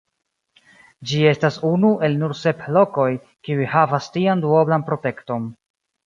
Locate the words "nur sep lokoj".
2.21-3.05